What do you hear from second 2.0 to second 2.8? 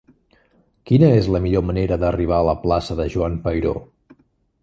d'arribar a la